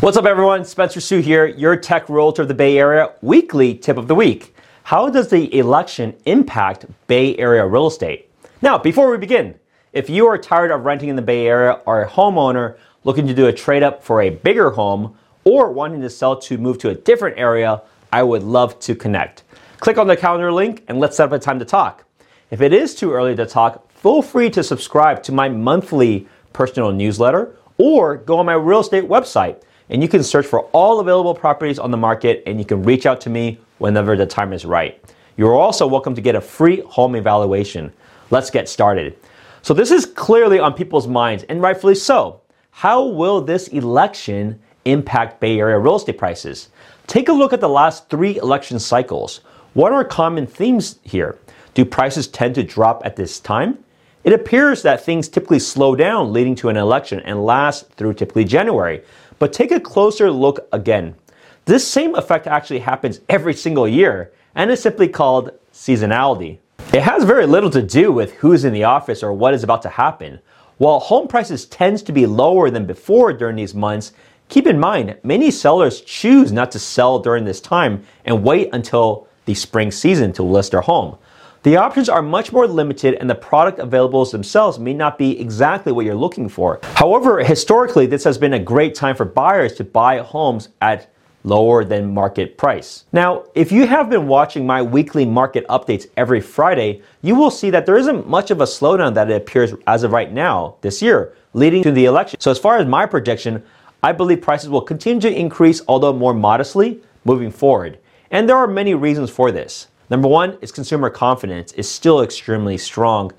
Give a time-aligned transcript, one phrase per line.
[0.00, 0.64] What's up, everyone?
[0.64, 3.12] Spencer Sue here, your tech realtor of the Bay Area.
[3.20, 4.56] Weekly tip of the week.
[4.84, 8.30] How does the election impact Bay Area real estate?
[8.62, 9.56] Now, before we begin,
[9.92, 13.34] if you are tired of renting in the Bay Area or a homeowner looking to
[13.34, 16.88] do a trade up for a bigger home or wanting to sell to move to
[16.88, 19.42] a different area, I would love to connect.
[19.80, 22.06] Click on the calendar link and let's set up a time to talk.
[22.50, 26.90] If it is too early to talk, feel free to subscribe to my monthly personal
[26.90, 29.60] newsletter or go on my real estate website
[29.90, 33.06] and you can search for all available properties on the market and you can reach
[33.06, 35.02] out to me whenever the time is right.
[35.36, 37.92] You're also welcome to get a free home evaluation.
[38.30, 39.18] Let's get started.
[39.62, 42.40] So, this is clearly on people's minds, and rightfully so.
[42.70, 46.68] How will this election impact Bay Area real estate prices?
[47.06, 49.40] Take a look at the last three election cycles.
[49.74, 51.38] What are common themes here?
[51.74, 53.84] Do prices tend to drop at this time?
[54.24, 58.44] It appears that things typically slow down leading to an election and last through typically
[58.44, 59.02] January.
[59.40, 61.16] But take a closer look again.
[61.64, 66.58] This same effect actually happens every single year and is simply called seasonality.
[66.92, 69.80] It has very little to do with who's in the office or what is about
[69.82, 70.40] to happen.
[70.76, 74.12] While home prices tends to be lower than before during these months,
[74.48, 79.26] keep in mind many sellers choose not to sell during this time and wait until
[79.46, 81.16] the spring season to list their home.
[81.62, 85.92] The options are much more limited and the product availables themselves may not be exactly
[85.92, 86.80] what you're looking for.
[86.94, 91.12] However, historically, this has been a great time for buyers to buy homes at
[91.44, 93.04] lower than market price.
[93.12, 97.68] Now, if you have been watching my weekly market updates every Friday, you will see
[97.68, 101.02] that there isn't much of a slowdown that it appears as of right now this
[101.02, 102.40] year, leading to the election.
[102.40, 103.62] So as far as my projection,
[104.02, 107.98] I believe prices will continue to increase, although more modestly, moving forward.
[108.30, 109.88] And there are many reasons for this.
[110.10, 113.32] Number one is consumer confidence is still extremely strong.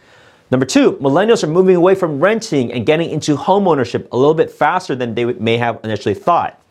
[0.52, 4.50] Number two, millennials are moving away from renting and getting into homeownership a little bit
[4.50, 6.62] faster than they may have initially thought.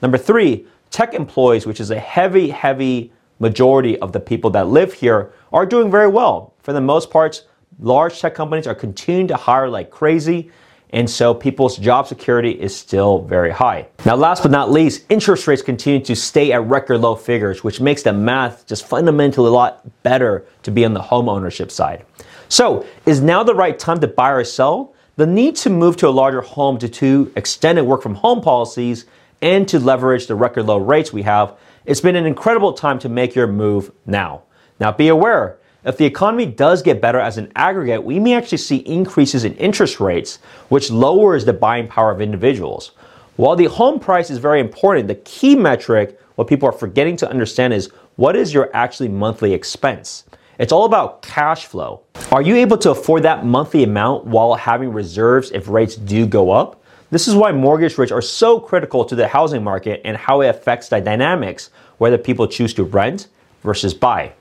[0.00, 4.92] Number three, tech employees, which is a heavy, heavy majority of the people that live
[4.92, 6.54] here, are doing very well.
[6.60, 7.44] For the most part,
[7.80, 10.50] large tech companies are continuing to hire like crazy.
[10.90, 13.88] And so people's job security is still very high.
[14.06, 17.80] Now, last but not least, interest rates continue to stay at record low figures, which
[17.80, 22.04] makes the math just fundamentally a lot better to be on the home ownership side.
[22.48, 24.94] So, is now the right time to buy or sell?
[25.16, 29.04] The need to move to a larger home due to extended work from home policies
[29.42, 33.08] and to leverage the record low rates we have, it's been an incredible time to
[33.08, 34.42] make your move now.
[34.80, 38.58] Now, be aware if the economy does get better as an aggregate, we may actually
[38.58, 42.92] see increases in interest rates, which lowers the buying power of individuals.
[43.36, 47.30] While the home price is very important, the key metric, what people are forgetting to
[47.30, 50.24] understand is what is your actually monthly expense?
[50.58, 52.02] It's all about cash flow.
[52.32, 56.50] Are you able to afford that monthly amount while having reserves if rates do go
[56.50, 56.82] up?
[57.10, 60.48] This is why mortgage rates are so critical to the housing market and how it
[60.48, 63.28] affects the dynamics whether people choose to rent
[63.62, 64.32] versus buy.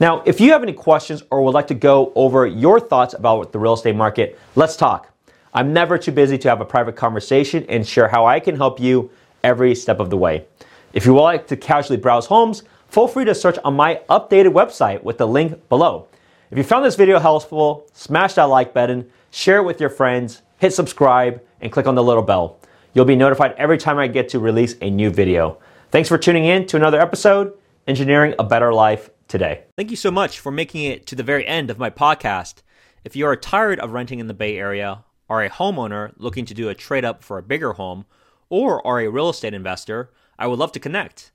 [0.00, 3.52] Now, if you have any questions or would like to go over your thoughts about
[3.52, 5.12] the real estate market, let's talk.
[5.52, 8.80] I'm never too busy to have a private conversation and share how I can help
[8.80, 9.10] you
[9.44, 10.46] every step of the way.
[10.94, 14.54] If you would like to casually browse homes, feel free to search on my updated
[14.54, 16.08] website with the link below.
[16.50, 20.40] If you found this video helpful, smash that like button, share it with your friends,
[20.56, 22.58] hit subscribe, and click on the little bell.
[22.94, 25.58] You'll be notified every time I get to release a new video.
[25.90, 27.52] Thanks for tuning in to another episode,
[27.86, 29.64] Engineering a Better Life today.
[29.76, 32.56] Thank you so much for making it to the very end of my podcast.
[33.04, 36.54] If you are tired of renting in the Bay Area, are a homeowner looking to
[36.54, 38.04] do a trade up for a bigger home,
[38.50, 41.30] or are a real estate investor, I would love to connect.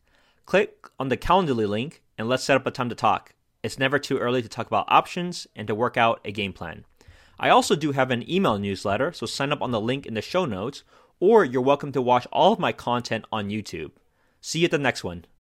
[0.46, 3.34] Click on the Calendly link and let's set up a time to talk.
[3.64, 6.86] It's never too early to talk about options and to work out a game plan.
[7.40, 10.22] I also do have an email newsletter, so sign up on the link in the
[10.22, 10.84] show notes,
[11.20, 13.92] or you're welcome to watch all of my content on YouTube.
[14.42, 15.26] See you at the next one.